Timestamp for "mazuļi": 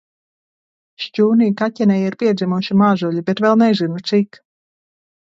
2.83-3.25